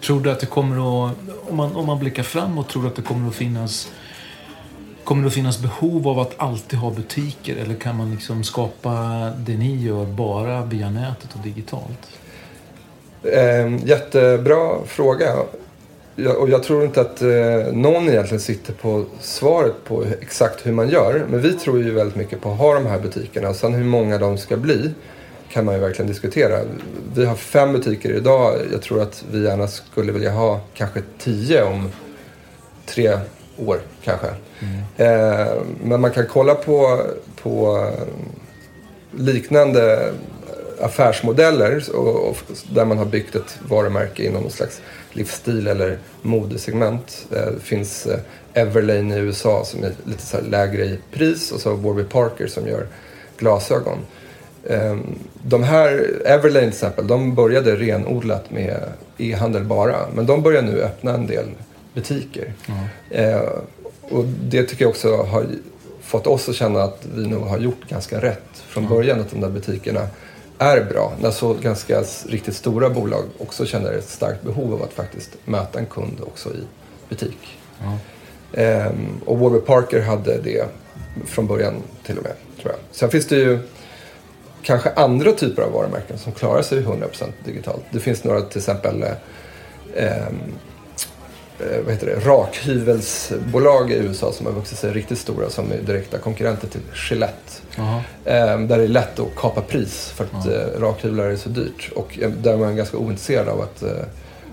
Tror 0.02 0.20
du 0.20 0.30
att 0.30 0.40
det 0.40 0.46
kommer 0.46 0.76
att, 0.76 1.16
om 1.48 1.56
man, 1.56 1.76
om 1.76 1.86
man 1.86 1.98
blickar 1.98 2.22
framåt, 2.22 2.68
tror 2.68 2.82
du 2.82 2.88
att 2.88 2.96
det 2.96 3.02
kommer 3.02 3.28
att 3.28 3.34
finnas 3.34 3.88
Kommer 5.08 5.22
det 5.22 5.28
att 5.28 5.34
finnas 5.34 5.62
behov 5.62 6.08
av 6.08 6.18
att 6.18 6.34
alltid 6.36 6.78
ha 6.78 6.90
butiker 6.90 7.56
eller 7.56 7.74
kan 7.74 7.96
man 7.96 8.10
liksom 8.10 8.44
skapa 8.44 8.90
det 9.36 9.56
ni 9.56 9.76
gör 9.76 10.04
bara 10.04 10.64
via 10.64 10.90
nätet 10.90 11.34
och 11.34 11.40
digitalt? 11.40 12.08
Eh, 13.22 13.86
jättebra 13.88 14.78
fråga. 14.86 15.36
Jag, 16.14 16.38
och 16.38 16.48
jag 16.48 16.62
tror 16.62 16.84
inte 16.84 17.00
att 17.00 17.22
eh, 17.22 17.72
någon 17.72 18.08
egentligen 18.08 18.40
sitter 18.40 18.72
på 18.72 19.04
svaret 19.20 19.84
på 19.84 20.04
exakt 20.20 20.66
hur 20.66 20.72
man 20.72 20.88
gör. 20.88 21.24
Men 21.30 21.40
vi 21.40 21.52
tror 21.52 21.78
ju 21.78 21.90
väldigt 21.90 22.16
mycket 22.16 22.40
på 22.40 22.50
att 22.50 22.58
ha 22.58 22.74
de 22.74 22.86
här 22.86 22.98
butikerna. 22.98 23.54
Sen 23.54 23.74
hur 23.74 23.84
många 23.84 24.18
de 24.18 24.38
ska 24.38 24.56
bli 24.56 24.94
kan 25.52 25.64
man 25.64 25.74
ju 25.74 25.80
verkligen 25.80 26.06
diskutera. 26.06 26.60
Vi 27.14 27.24
har 27.24 27.34
fem 27.34 27.72
butiker 27.72 28.10
idag. 28.10 28.56
Jag 28.72 28.82
tror 28.82 29.02
att 29.02 29.24
vi 29.30 29.44
gärna 29.44 29.68
skulle 29.68 30.12
vilja 30.12 30.30
ha 30.30 30.60
kanske 30.74 31.02
tio 31.18 31.62
om 31.62 31.90
tre 32.86 33.18
år 33.56 33.80
kanske. 34.04 34.28
Mm. 34.60 34.78
Eh, 34.96 35.52
men 35.82 36.00
man 36.00 36.10
kan 36.10 36.26
kolla 36.26 36.54
på, 36.54 37.02
på 37.42 37.86
liknande 39.16 40.12
affärsmodeller 40.80 41.96
och, 41.96 42.28
och, 42.28 42.36
där 42.70 42.84
man 42.84 42.98
har 42.98 43.04
byggt 43.04 43.34
ett 43.34 43.58
varumärke 43.68 44.24
inom 44.24 44.42
någon 44.42 44.50
slags 44.50 44.80
livsstil 45.12 45.66
eller 45.66 45.98
modesegment. 46.22 47.26
Eh, 47.30 47.46
det 47.46 47.60
finns 47.60 48.06
eh, 48.06 48.18
Everlane 48.52 49.16
i 49.16 49.18
USA 49.18 49.64
som 49.64 49.84
är 49.84 49.92
lite 50.04 50.22
så 50.22 50.40
lägre 50.40 50.84
i 50.84 50.98
pris 51.12 51.52
och 51.52 51.60
så 51.60 51.74
Warby 51.74 52.04
Parker 52.04 52.46
som 52.46 52.68
gör 52.68 52.86
glasögon. 53.38 53.98
Ehm, 54.68 55.18
de 55.42 55.62
här, 55.62 56.20
Everlane 56.24 56.60
till 56.60 56.68
exempel, 56.68 57.06
de 57.06 57.34
började 57.34 57.76
renodlat 57.76 58.50
med 58.50 58.82
e-handel 59.18 59.64
bara. 59.64 59.96
Men 60.14 60.26
de 60.26 60.42
börjar 60.42 60.62
nu 60.62 60.82
öppna 60.82 61.14
en 61.14 61.26
del 61.26 61.46
butiker. 61.94 62.52
Mm. 63.10 63.46
Och 64.02 64.24
det 64.24 64.62
tycker 64.62 64.84
jag 64.84 64.90
också 64.90 65.16
har 65.16 65.46
fått 66.02 66.26
oss 66.26 66.48
att 66.48 66.54
känna 66.54 66.82
att 66.82 67.06
vi 67.14 67.26
nog 67.26 67.42
har 67.42 67.58
gjort 67.58 67.88
ganska 67.88 68.20
rätt 68.22 68.48
från 68.68 68.84
mm. 68.84 68.96
början. 68.96 69.20
Att 69.20 69.30
de 69.30 69.40
där 69.40 69.50
butikerna 69.50 70.08
är 70.58 70.84
bra. 70.84 71.12
När 71.20 71.30
så 71.30 71.54
ganska 71.54 72.02
riktigt 72.26 72.54
stora 72.54 72.90
bolag 72.90 73.24
också 73.38 73.66
känner 73.66 73.92
ett 73.92 74.08
starkt 74.08 74.42
behov 74.42 74.74
av 74.74 74.82
att 74.82 74.92
faktiskt 74.92 75.30
möta 75.44 75.78
en 75.78 75.86
kund 75.86 76.20
också 76.26 76.48
i 76.48 76.60
butik. 77.08 77.58
Mm. 77.84 79.20
Och 79.24 79.38
Warby 79.38 79.60
Parker 79.60 80.00
hade 80.00 80.40
det 80.42 80.64
från 81.26 81.46
början 81.46 81.74
till 82.06 82.18
och 82.18 82.22
med, 82.22 82.32
tror 82.60 82.72
jag. 82.72 82.80
Sen 82.92 83.10
finns 83.10 83.26
det 83.26 83.36
ju 83.36 83.58
kanske 84.62 84.90
andra 84.90 85.32
typer 85.32 85.62
av 85.62 85.72
varumärken 85.72 86.18
som 86.18 86.32
klarar 86.32 86.62
sig 86.62 86.82
100% 86.82 87.04
digitalt. 87.44 87.84
Det 87.90 88.00
finns 88.00 88.24
några 88.24 88.40
till 88.40 88.58
exempel 88.58 89.02
eh, 89.02 90.04
eh, 90.04 90.24
vad 91.84 91.94
heter 91.94 92.06
det, 92.06 92.28
rakhyvelsbolag 92.28 93.90
i 93.90 93.94
USA 93.94 94.32
som 94.32 94.46
har 94.46 94.52
vuxit 94.52 94.78
sig 94.78 94.92
riktigt 94.92 95.18
stora 95.18 95.50
som 95.50 95.72
är 95.72 95.78
direkta 95.78 96.18
konkurrenter 96.18 96.68
till 96.68 96.80
Gillette. 97.10 97.52
Uh 97.78 98.00
-huh. 98.24 98.66
där 98.66 98.78
det 98.78 98.84
är 98.84 98.88
lätt 98.88 99.18
att 99.18 99.36
kapa 99.36 99.60
pris 99.60 100.12
för 100.16 100.24
att 100.24 100.46
uh 100.46 100.52
-huh. 100.52 100.80
rakhyvlar 100.80 101.24
är 101.24 101.36
så 101.36 101.48
dyrt. 101.48 101.90
Och 101.94 102.18
där 102.38 102.56
man 102.56 102.68
är 102.68 102.74
ganska 102.74 102.96
ointresserad 102.96 103.48
av 103.48 103.60
att 103.60 103.82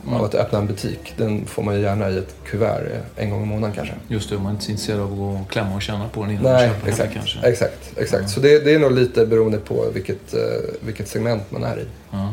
mm. 0.07 0.19
av 0.19 0.25
att 0.25 0.35
öppna 0.35 0.59
en 0.59 0.67
butik. 0.67 1.13
Den 1.17 1.45
får 1.45 1.63
man 1.63 1.75
ju 1.75 1.81
gärna 1.81 2.09
i 2.09 2.17
ett 2.17 2.35
kuvert 2.45 3.01
en 3.15 3.29
gång 3.29 3.43
i 3.43 3.45
månaden 3.45 3.75
kanske. 3.75 3.93
Just 4.07 4.29
det, 4.29 4.37
man 4.37 4.45
är 4.45 4.51
inte 4.51 4.65
så 4.65 4.71
intresserad 4.71 4.99
av 4.99 5.11
att 5.11 5.17
gå 5.17 5.29
och 5.29 5.51
klämma 5.51 5.75
och 5.75 5.81
känna 5.81 6.09
på 6.09 6.21
den 6.21 6.31
innan 6.31 6.43
Nej, 6.43 6.67
man 6.67 6.75
köper 6.75 6.89
exakt, 6.89 7.13
den 7.13 7.19
kanske. 7.19 7.39
Exakt, 7.47 7.91
exakt. 7.97 8.19
Mm. 8.19 8.29
Så 8.29 8.39
det, 8.39 8.59
det, 8.59 8.73
är 8.73 8.79
nog 8.79 8.91
lite 8.91 9.25
beroende 9.25 9.57
på 9.57 9.85
vilket, 9.93 10.33
uh, 10.33 10.39
vilket 10.79 11.07
segment 11.07 11.51
man 11.51 11.63
är 11.63 11.77
i. 11.77 11.85
Mm. 12.13 12.27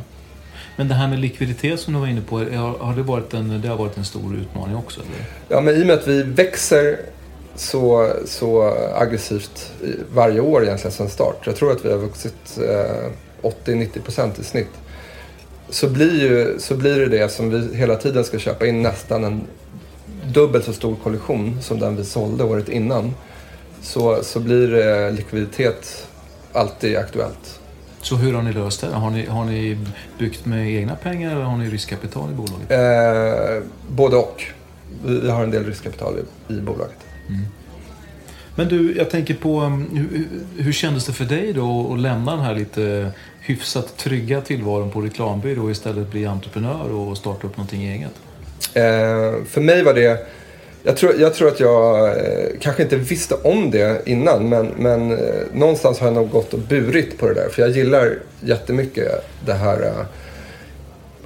Men 0.76 0.88
det 0.88 0.94
här 0.94 1.08
med 1.08 1.18
likviditet 1.18 1.80
som 1.80 1.94
du 1.94 2.00
var 2.00 2.06
inne 2.06 2.20
på, 2.20 2.38
har 2.38 2.96
det 2.96 3.02
varit 3.02 3.34
en, 3.34 3.60
det 3.60 3.68
har 3.68 3.76
varit 3.76 3.96
en 3.96 4.04
stor 4.04 4.36
utmaning 4.36 4.76
också? 4.76 5.00
Eller? 5.00 5.26
Ja, 5.48 5.60
men 5.60 5.76
i 5.76 5.82
och 5.82 5.86
med 5.86 5.96
att 5.96 6.08
vi 6.08 6.22
växer 6.22 6.96
så, 7.54 8.12
så 8.26 8.74
aggressivt 8.94 9.72
varje 10.14 10.40
år 10.40 10.64
egentligen 10.64 10.92
sedan 10.92 11.08
start. 11.08 11.42
Jag 11.44 11.56
tror 11.56 11.72
att 11.72 11.84
vi 11.84 11.90
har 11.90 11.98
vuxit 11.98 12.58
eh, 12.58 13.10
80-90% 13.42 14.40
i 14.40 14.44
snitt 14.44 14.81
så 15.72 15.88
blir, 15.88 16.20
ju, 16.20 16.58
så 16.58 16.74
blir 16.76 16.98
det 16.98 17.08
det 17.08 17.28
som 17.28 17.50
vi 17.50 17.76
hela 17.76 17.96
tiden 17.96 18.24
ska 18.24 18.38
köpa 18.38 18.66
in 18.66 18.82
nästan 18.82 19.24
en 19.24 19.46
dubbelt 20.34 20.64
så 20.64 20.72
stor 20.72 20.96
kollektion 20.96 21.62
som 21.62 21.78
den 21.78 21.96
vi 21.96 22.04
sålde 22.04 22.44
året 22.44 22.68
innan. 22.68 23.14
Så, 23.82 24.22
så 24.22 24.40
blir 24.40 24.74
eh, 24.74 25.12
likviditet 25.12 26.08
alltid 26.52 26.96
aktuellt. 26.96 27.60
Så 28.00 28.16
hur 28.16 28.34
har 28.34 28.42
ni 28.42 28.52
löst 28.52 28.80
det? 28.80 28.86
Har 28.86 29.10
ni, 29.10 29.26
har 29.26 29.44
ni 29.44 29.78
byggt 30.18 30.46
med 30.46 30.70
egna 30.74 30.96
pengar 30.96 31.30
eller 31.30 31.42
har 31.42 31.56
ni 31.56 31.70
riskkapital 31.70 32.30
i 32.30 32.34
bolaget? 32.34 32.70
Eh, 32.70 33.62
både 33.88 34.16
och. 34.16 34.44
Vi 35.04 35.30
har 35.30 35.42
en 35.42 35.50
del 35.50 35.64
riskkapital 35.64 36.14
i, 36.18 36.54
i 36.54 36.60
bolaget. 36.60 36.98
Mm. 37.28 37.40
Men 38.54 38.68
du, 38.68 38.96
jag 38.96 39.10
tänker 39.10 39.34
på 39.34 39.60
um, 39.60 40.08
hur, 40.10 40.28
hur 40.62 40.72
kändes 40.72 41.06
det 41.06 41.12
för 41.12 41.24
dig 41.24 41.52
då 41.52 41.92
att 41.92 42.00
lämna 42.00 42.36
den 42.36 42.44
här 42.44 42.54
lite 42.54 43.10
hyfsat 43.40 43.96
trygga 43.96 44.40
tillvaron 44.40 44.90
på 44.90 45.00
reklambyrå 45.00 45.64
och 45.64 45.70
istället 45.70 46.10
bli 46.10 46.26
entreprenör 46.26 46.92
och 46.92 47.16
starta 47.18 47.46
upp 47.46 47.56
någonting 47.56 47.84
eget? 47.84 48.12
Eh, 48.74 49.44
för 49.46 49.60
mig 49.60 49.82
var 49.82 49.94
det... 49.94 50.26
Jag 50.84 50.96
tror, 50.96 51.14
jag 51.20 51.34
tror 51.34 51.48
att 51.48 51.60
jag 51.60 52.08
eh, 52.08 52.48
kanske 52.60 52.82
inte 52.82 52.96
visste 52.96 53.34
om 53.34 53.70
det 53.70 54.02
innan 54.06 54.48
men, 54.48 54.66
men 54.66 55.12
eh, 55.12 55.18
någonstans 55.52 55.98
har 55.98 56.06
jag 56.06 56.14
nog 56.14 56.30
gått 56.30 56.54
och 56.54 56.58
burit 56.58 57.18
på 57.18 57.28
det 57.28 57.34
där. 57.34 57.48
För 57.48 57.62
jag 57.62 57.70
gillar 57.70 58.18
jättemycket 58.40 59.08
det 59.46 59.52
här 59.52 59.82
eh, 59.82 60.06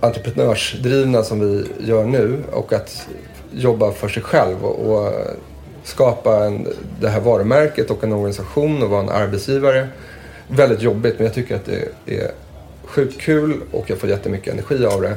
entreprenörsdrivna 0.00 1.22
som 1.22 1.40
vi 1.40 1.64
gör 1.86 2.04
nu 2.04 2.38
och 2.52 2.72
att 2.72 3.08
jobba 3.52 3.92
för 3.92 4.08
sig 4.08 4.22
själv 4.22 4.64
och, 4.64 4.92
och 4.92 5.12
skapa 5.86 6.44
en, 6.44 6.68
det 7.00 7.08
här 7.08 7.20
varumärket 7.20 7.90
och 7.90 8.04
en 8.04 8.12
organisation 8.12 8.82
och 8.82 8.90
vara 8.90 9.02
en 9.02 9.08
arbetsgivare 9.08 9.88
väldigt 10.48 10.82
jobbigt 10.82 11.14
men 11.18 11.26
jag 11.26 11.34
tycker 11.34 11.56
att 11.56 11.64
det 11.64 12.14
är 12.16 12.30
sjukt 12.84 13.20
kul 13.20 13.60
och 13.72 13.90
jag 13.90 13.98
får 13.98 14.10
jättemycket 14.10 14.52
energi 14.52 14.86
av 14.86 15.02
det. 15.02 15.16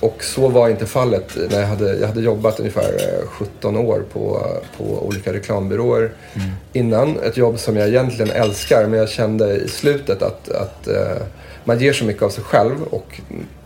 Och 0.00 0.24
så 0.24 0.48
var 0.48 0.68
inte 0.68 0.86
fallet 0.86 1.36
när 1.50 1.60
jag 1.60 1.66
hade, 1.66 1.96
jag 1.98 2.08
hade 2.08 2.20
jobbat 2.20 2.60
ungefär 2.60 2.92
17 3.26 3.76
år 3.76 4.04
på, 4.12 4.46
på 4.76 5.06
olika 5.06 5.32
reklambyråer 5.32 6.12
mm. 6.34 6.50
innan. 6.72 7.18
Ett 7.18 7.36
jobb 7.36 7.58
som 7.58 7.76
jag 7.76 7.88
egentligen 7.88 8.30
älskar 8.30 8.86
men 8.86 8.98
jag 8.98 9.08
kände 9.08 9.56
i 9.56 9.68
slutet 9.68 10.22
att, 10.22 10.48
att 10.48 10.88
uh, 10.88 11.22
man 11.64 11.78
ger 11.80 11.92
så 11.92 12.04
mycket 12.04 12.22
av 12.22 12.30
sig 12.30 12.44
själv 12.44 12.82
och 12.90 13.20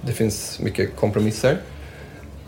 det 0.07 0.13
finns 0.13 0.59
mycket 0.61 0.97
kompromisser. 0.97 1.59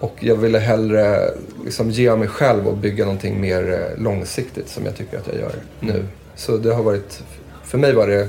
Och 0.02 0.16
jag 0.20 0.36
ville 0.36 0.58
hellre 0.58 1.30
liksom 1.64 1.90
ge 1.90 2.08
av 2.08 2.18
mig 2.18 2.28
själv 2.28 2.68
och 2.68 2.76
bygga 2.76 3.04
någonting 3.04 3.40
mer 3.40 3.72
eh, 3.72 4.02
långsiktigt 4.02 4.68
som 4.68 4.84
jag 4.84 4.96
tycker 4.96 5.18
att 5.18 5.26
jag 5.26 5.36
gör 5.36 5.52
nu. 5.80 6.04
Så 6.34 6.56
det 6.56 6.74
har 6.74 6.82
varit, 6.82 7.22
för 7.64 7.78
mig 7.78 7.92
var 7.94 8.06
det, 8.06 8.28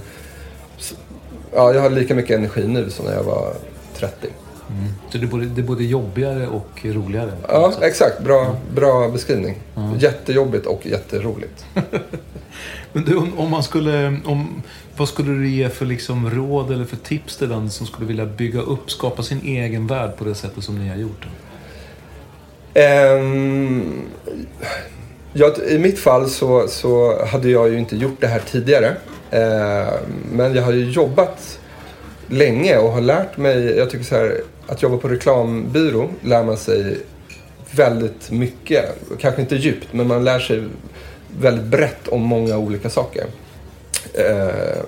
ja 1.53 1.73
jag 1.73 1.81
har 1.81 1.89
lika 1.89 2.15
mycket 2.15 2.37
energi 2.37 2.67
nu 2.67 2.89
som 2.89 3.05
när 3.05 3.13
jag 3.13 3.23
var 3.23 3.53
30. 3.95 4.27
Mm. 4.69 4.93
Så 5.09 5.17
det 5.17 5.25
är, 5.25 5.27
både, 5.27 5.45
det 5.45 5.61
är 5.61 5.65
både 5.65 5.83
jobbigare 5.83 6.47
och 6.47 6.85
roligare? 6.85 7.31
Ja, 7.47 7.73
exakt. 7.81 8.23
Bra, 8.23 8.55
bra 8.75 9.09
beskrivning. 9.09 9.59
Ja. 9.75 9.95
Jättejobbigt 9.99 10.65
och 10.65 10.85
jätteroligt. 10.85 11.65
Men 12.93 13.03
du, 13.05 13.17
om, 13.17 13.49
man 13.49 13.63
skulle, 13.63 14.17
om, 14.25 14.63
vad 14.97 15.09
skulle 15.09 15.31
du 15.31 15.49
ge 15.49 15.69
för 15.69 15.85
liksom 15.85 16.29
råd 16.29 16.71
eller 16.71 16.85
för 16.85 16.97
tips 16.97 17.37
till 17.37 17.49
den 17.49 17.69
som 17.69 17.87
skulle 17.87 18.07
vilja 18.07 18.25
bygga 18.25 18.61
upp, 18.61 18.91
skapa 18.91 19.23
sin 19.23 19.41
egen 19.41 19.87
värld 19.87 20.17
på 20.17 20.23
det 20.23 20.35
sättet 20.35 20.63
som 20.63 20.79
ni 20.79 20.89
har 20.89 20.95
gjort? 20.95 21.27
Um, 22.75 24.01
ja, 25.33 25.55
I 25.69 25.77
mitt 25.77 25.99
fall 25.99 26.29
så, 26.29 26.67
så 26.67 27.25
hade 27.25 27.49
jag 27.49 27.69
ju 27.69 27.79
inte 27.79 27.95
gjort 27.95 28.21
det 28.21 28.27
här 28.27 28.41
tidigare. 28.51 28.87
Uh, 29.33 29.93
men 30.31 30.55
jag 30.55 30.63
har 30.63 30.71
ju 30.73 30.91
jobbat 30.91 31.59
länge 32.27 32.77
och 32.77 32.91
har 32.91 33.01
lärt 33.01 33.37
mig, 33.37 33.77
jag 33.77 33.89
tycker 33.89 34.05
så 34.05 34.15
här, 34.15 34.41
att 34.67 34.81
jobba 34.81 34.97
på 34.97 35.07
reklambyrå 35.07 36.09
lär 36.21 36.43
man 36.43 36.57
sig 36.57 36.97
väldigt 37.71 38.31
mycket. 38.31 38.85
Kanske 39.19 39.41
inte 39.41 39.55
djupt, 39.55 39.87
men 39.91 40.07
man 40.07 40.23
lär 40.23 40.39
sig 40.39 40.63
väldigt 41.39 41.65
brett 41.65 42.07
om 42.07 42.21
många 42.21 42.57
olika 42.57 42.89
saker. 42.89 43.25
Eh, 44.13 44.83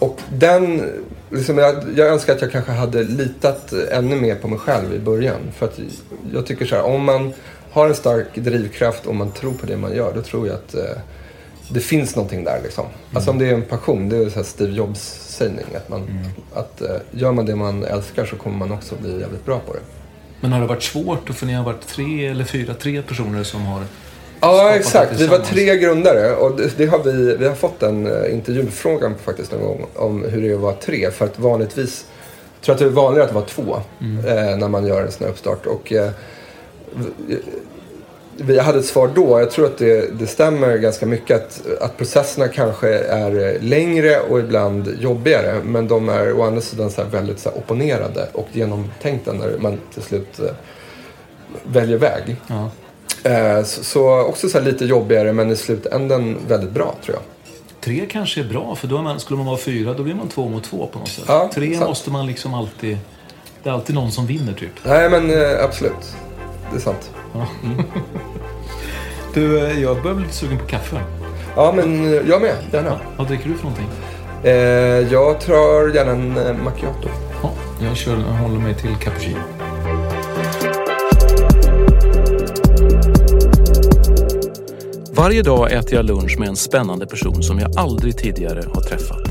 och 0.00 0.20
den, 0.32 0.90
liksom 1.30 1.58
jag, 1.58 1.84
jag 1.96 2.08
önskar 2.08 2.34
att 2.34 2.42
jag 2.42 2.52
kanske 2.52 2.72
hade 2.72 3.02
litat 3.02 3.72
ännu 3.72 4.16
mer 4.16 4.34
på 4.34 4.48
mig 4.48 4.58
själv 4.58 4.94
i 4.94 4.98
början. 4.98 5.40
För 5.56 5.66
att 5.66 5.78
jag 6.32 6.46
tycker 6.46 6.66
så 6.66 6.76
här, 6.76 6.82
om 6.82 7.04
man 7.04 7.32
har 7.70 7.88
en 7.88 7.94
stark 7.94 8.34
drivkraft 8.34 9.06
och 9.06 9.14
man 9.14 9.32
tror 9.32 9.52
på 9.52 9.66
det 9.66 9.76
man 9.76 9.94
gör, 9.94 10.12
då 10.14 10.22
tror 10.22 10.46
jag 10.46 10.54
att 10.54 10.74
eh, 10.74 11.00
det 11.68 11.80
finns 11.80 12.16
någonting 12.16 12.44
där. 12.44 12.60
Liksom. 12.62 12.84
Mm. 12.84 12.96
Alltså 13.12 13.30
om 13.30 13.38
det 13.38 13.46
är 13.46 13.54
en 13.54 13.62
passion, 13.62 14.08
det 14.08 14.16
är 14.16 14.28
så 14.28 14.44
Steve 14.44 14.72
Jobs 14.72 15.00
sägning. 15.28 15.66
Att, 15.76 15.88
man, 15.88 16.02
mm. 16.02 16.26
att 16.54 16.80
eh, 16.80 16.96
gör 17.10 17.32
man 17.32 17.46
det 17.46 17.56
man 17.56 17.84
älskar 17.84 18.26
så 18.26 18.36
kommer 18.36 18.56
man 18.56 18.72
också 18.72 18.94
bli 18.96 19.20
jävligt 19.20 19.44
bra 19.44 19.58
på 19.66 19.72
det. 19.72 19.80
Men 20.40 20.52
har 20.52 20.60
det 20.60 20.66
varit 20.66 20.82
svårt? 20.82 21.30
För 21.30 21.46
ni 21.46 21.52
har 21.52 21.64
varit 21.64 21.86
tre 21.86 22.26
eller 22.26 22.44
fyra, 22.44 22.74
tre 22.74 23.02
personer 23.02 23.44
som 23.44 23.62
har 23.66 23.84
Ja, 24.40 24.74
exakt. 24.74 25.20
Vi 25.20 25.26
var 25.26 25.38
tre 25.38 25.76
grundare 25.76 26.34
och 26.36 26.56
det, 26.56 26.78
det, 26.78 26.86
har 26.86 26.98
vi, 26.98 27.36
vi 27.36 27.48
har 27.48 27.54
fått 27.54 27.82
en 27.82 28.06
uh, 28.06 28.34
intervjufrågan 28.34 29.14
faktiskt 29.24 29.52
någon 29.52 29.62
gång 29.62 29.86
om 29.94 30.24
hur 30.24 30.42
det 30.42 30.50
är 30.50 30.54
att 30.54 30.60
vara 30.60 30.74
tre. 30.74 31.10
För 31.10 31.24
att 31.24 31.38
vanligtvis, 31.38 32.06
jag 32.54 32.64
tror 32.64 32.74
att 32.74 32.78
det 32.78 32.84
är 32.84 32.88
vanligare 32.88 33.28
att 33.28 33.34
vara 33.34 33.44
två 33.44 33.76
mm. 34.00 34.24
uh, 34.24 34.58
när 34.58 34.68
man 34.68 34.86
gör 34.86 35.02
en 35.02 35.12
sån 35.12 35.24
här 35.24 35.32
uppstart. 35.32 35.66
Och, 35.66 35.92
uh, 35.92 36.08
vi 38.36 38.58
hade 38.58 38.78
ett 38.78 38.86
svar 38.86 39.10
då. 39.14 39.40
Jag 39.40 39.50
tror 39.50 39.66
att 39.66 39.78
det, 39.78 40.18
det 40.18 40.26
stämmer 40.26 40.76
ganska 40.76 41.06
mycket 41.06 41.36
att, 41.36 41.82
att 41.82 41.96
processerna 41.96 42.48
kanske 42.48 42.88
är 42.98 43.60
längre 43.60 44.20
och 44.20 44.38
ibland 44.38 44.96
jobbigare. 45.00 45.60
Men 45.64 45.88
de 45.88 46.08
är 46.08 46.32
å 46.32 46.42
andra 46.42 46.60
sidan 46.60 46.90
så 46.90 47.04
väldigt 47.04 47.38
så 47.38 47.50
opponerade 47.50 48.28
och 48.32 48.48
genomtänkta 48.52 49.32
när 49.32 49.58
man 49.58 49.78
till 49.94 50.02
slut 50.02 50.40
väljer 51.64 51.98
väg. 51.98 52.36
Ja. 52.46 52.70
Eh, 53.24 53.62
så, 53.64 54.20
också 54.20 54.48
så 54.48 54.60
lite 54.60 54.84
jobbigare 54.84 55.32
men 55.32 55.50
i 55.50 55.56
slutändan 55.56 56.38
väldigt 56.48 56.70
bra 56.70 56.94
tror 57.04 57.16
jag. 57.16 57.22
Tre 57.80 58.06
kanske 58.10 58.40
är 58.40 58.44
bra 58.44 58.74
för 58.74 58.88
då 58.88 59.02
man, 59.02 59.20
skulle 59.20 59.36
man 59.36 59.46
vara 59.46 59.56
fyra 59.58 59.94
då 59.94 60.02
blir 60.02 60.14
man 60.14 60.28
två 60.28 60.48
mot 60.48 60.64
två 60.64 60.86
på 60.92 60.98
något 60.98 61.08
sätt. 61.08 61.24
Ja, 61.28 61.50
Tre 61.54 61.74
sant. 61.74 61.88
måste 61.88 62.10
man 62.10 62.26
liksom 62.26 62.54
alltid... 62.54 62.98
Det 63.62 63.68
är 63.68 63.74
alltid 63.74 63.94
någon 63.94 64.12
som 64.12 64.26
vinner 64.26 64.52
typ. 64.52 64.70
Nej 64.84 65.10
men 65.10 65.30
eh, 65.30 65.64
absolut. 65.64 66.16
Det 66.70 66.76
är 66.76 66.80
sant. 66.80 67.10
Ja. 67.34 67.46
Mm. 67.64 67.82
du, 69.34 69.58
eh, 69.58 69.80
jag 69.82 70.02
börjar 70.02 70.14
bli 70.16 70.24
lite 70.24 70.36
sugen 70.36 70.58
på 70.58 70.66
kaffe. 70.66 71.00
Ja 71.56 71.72
men 71.76 72.12
jag 72.28 72.42
med, 72.42 72.56
gärna. 72.72 72.90
Ja, 72.90 72.98
vad 73.16 73.26
dricker 73.26 73.48
du 73.48 73.54
för 73.54 73.64
någonting? 73.64 73.88
Eh, 74.42 74.52
jag 75.12 75.40
tar 75.40 75.94
gärna 75.94 76.12
en 76.12 76.64
macchiato. 76.64 77.08
Ja, 77.42 77.52
jag, 77.82 77.96
kör, 77.96 78.12
jag 78.12 78.48
håller 78.48 78.60
mig 78.60 78.74
till 78.74 78.96
cappuccino. 78.96 79.38
Varje 85.20 85.42
dag 85.42 85.72
äter 85.72 85.94
jag 85.94 86.04
lunch 86.04 86.38
med 86.38 86.48
en 86.48 86.56
spännande 86.56 87.06
person 87.06 87.42
som 87.42 87.58
jag 87.58 87.78
aldrig 87.78 88.16
tidigare 88.18 88.62
har 88.74 88.80
träffat. 88.80 89.28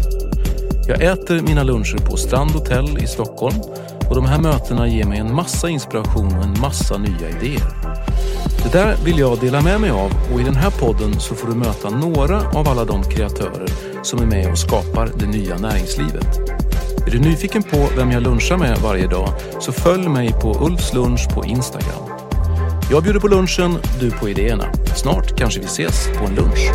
Jag 0.87 1.03
äter 1.03 1.41
mina 1.41 1.63
luncher 1.63 1.97
på 1.97 2.17
Strand 2.17 2.51
Hotel 2.51 2.97
i 3.03 3.07
Stockholm 3.07 3.55
och 4.09 4.15
de 4.15 4.25
här 4.25 4.39
mötena 4.39 4.87
ger 4.87 5.05
mig 5.05 5.19
en 5.19 5.35
massa 5.35 5.69
inspiration 5.69 6.37
och 6.37 6.43
en 6.43 6.61
massa 6.61 6.97
nya 6.97 7.29
idéer. 7.29 7.69
Det 8.63 8.77
där 8.77 8.95
vill 9.05 9.19
jag 9.19 9.39
dela 9.39 9.61
med 9.61 9.81
mig 9.81 9.89
av 9.89 10.11
och 10.33 10.41
i 10.41 10.43
den 10.43 10.55
här 10.55 10.71
podden 10.71 11.19
så 11.19 11.35
får 11.35 11.47
du 11.47 11.55
möta 11.55 11.89
några 11.89 12.49
av 12.49 12.67
alla 12.67 12.85
de 12.85 13.03
kreatörer 13.03 13.67
som 14.03 14.21
är 14.21 14.25
med 14.25 14.51
och 14.51 14.57
skapar 14.57 15.09
det 15.19 15.27
nya 15.27 15.57
näringslivet. 15.57 16.37
Är 17.07 17.11
du 17.11 17.19
nyfiken 17.19 17.63
på 17.63 17.87
vem 17.97 18.11
jag 18.11 18.23
lunchar 18.23 18.57
med 18.57 18.77
varje 18.77 19.07
dag 19.07 19.29
så 19.59 19.71
följ 19.71 20.09
mig 20.09 20.33
på 20.41 20.65
Ulfs 20.65 20.93
lunch 20.93 21.35
på 21.35 21.45
Instagram. 21.45 22.08
Jag 22.91 23.03
bjuder 23.03 23.19
på 23.19 23.27
lunchen, 23.27 23.77
du 23.99 24.11
på 24.11 24.29
idéerna. 24.29 24.73
Snart 24.95 25.37
kanske 25.37 25.59
vi 25.59 25.65
ses 25.65 26.07
på 26.07 26.25
en 26.25 26.35
lunch. 26.35 26.71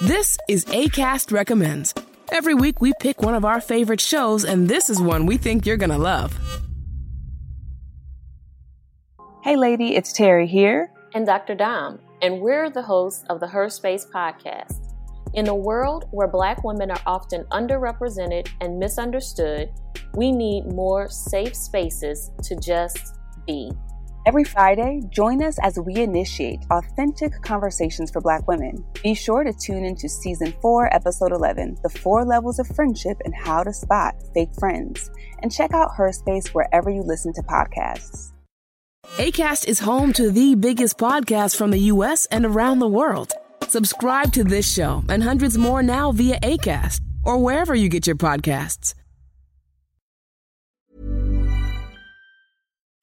This 0.00 0.36
is 0.48 0.66
ACAST 0.68 1.32
Recommends. 1.32 1.94
Every 2.32 2.54
week 2.54 2.80
we 2.80 2.92
pick 3.00 3.22
one 3.22 3.34
of 3.34 3.44
our 3.44 3.60
favorite 3.60 4.00
shows, 4.00 4.44
and 4.44 4.68
this 4.68 4.90
is 4.90 5.00
one 5.00 5.26
we 5.26 5.38
think 5.38 5.66
you're 5.66 5.76
gonna 5.76 5.98
love. 5.98 6.30
Hey, 9.44 9.56
lady, 9.56 9.94
it's 9.94 10.14
Terry 10.14 10.46
here. 10.46 10.90
And 11.12 11.26
Dr. 11.26 11.54
Dom, 11.54 11.98
and 12.22 12.40
we're 12.40 12.70
the 12.70 12.80
hosts 12.80 13.26
of 13.28 13.40
the 13.40 13.46
Her 13.46 13.68
Space 13.68 14.06
podcast. 14.06 14.94
In 15.34 15.48
a 15.48 15.54
world 15.54 16.06
where 16.12 16.26
Black 16.26 16.64
women 16.64 16.90
are 16.90 17.02
often 17.04 17.44
underrepresented 17.52 18.48
and 18.62 18.78
misunderstood, 18.78 19.70
we 20.14 20.32
need 20.32 20.72
more 20.72 21.10
safe 21.10 21.54
spaces 21.54 22.30
to 22.42 22.56
just 22.56 23.16
be. 23.46 23.70
Every 24.26 24.44
Friday, 24.44 25.02
join 25.10 25.42
us 25.42 25.58
as 25.62 25.78
we 25.78 25.96
initiate 25.96 26.60
authentic 26.70 27.42
conversations 27.42 28.10
for 28.10 28.22
Black 28.22 28.48
women. 28.48 28.82
Be 29.02 29.12
sure 29.12 29.44
to 29.44 29.52
tune 29.52 29.84
into 29.84 30.08
Season 30.08 30.54
4, 30.62 30.94
Episode 30.94 31.32
11 31.32 31.76
The 31.82 31.90
Four 31.90 32.24
Levels 32.24 32.58
of 32.58 32.66
Friendship 32.68 33.20
and 33.26 33.34
How 33.34 33.62
to 33.62 33.74
Spot 33.74 34.14
Fake 34.32 34.54
Friends. 34.58 35.10
And 35.42 35.52
check 35.52 35.74
out 35.74 35.96
Her 35.96 36.10
Space 36.12 36.54
wherever 36.54 36.88
you 36.88 37.02
listen 37.02 37.34
to 37.34 37.42
podcasts. 37.42 38.33
ACAST 39.04 39.68
is 39.68 39.78
home 39.78 40.12
to 40.14 40.30
the 40.32 40.56
biggest 40.56 40.98
podcasts 40.98 41.54
from 41.54 41.70
the 41.70 41.78
U.S. 41.92 42.26
and 42.32 42.44
around 42.44 42.80
the 42.80 42.88
world. 42.88 43.32
Subscribe 43.68 44.32
to 44.32 44.42
this 44.42 44.66
show 44.70 45.04
and 45.08 45.22
hundreds 45.22 45.56
more 45.56 45.84
now 45.84 46.10
via 46.10 46.40
ACAST 46.40 47.00
or 47.22 47.38
wherever 47.38 47.76
you 47.76 47.88
get 47.88 48.08
your 48.08 48.16
podcasts. 48.16 48.94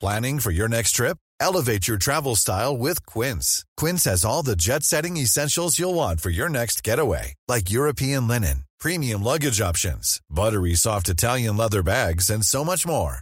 Planning 0.01 0.39
for 0.39 0.51
your 0.51 0.67
next 0.67 0.93
trip? 0.93 1.17
Elevate 1.39 1.87
your 1.87 1.97
travel 1.97 2.35
style 2.35 2.75
with 2.75 3.05
Quince. 3.05 3.63
Quince 3.77 4.03
has 4.03 4.25
all 4.25 4.43
the 4.43 4.55
jet 4.55 4.83
setting 4.83 5.15
essentials 5.15 5.79
you'll 5.79 5.93
want 5.93 6.19
for 6.19 6.29
your 6.29 6.49
next 6.49 6.83
getaway, 6.83 7.35
like 7.47 7.71
European 7.71 8.27
linen, 8.27 8.65
premium 8.79 9.23
luggage 9.23 9.61
options, 9.61 10.19
buttery 10.29 10.73
soft 10.73 11.07
Italian 11.07 11.55
leather 11.55 11.83
bags, 11.83 12.29
and 12.29 12.43
so 12.43 12.65
much 12.65 12.85
more 12.85 13.21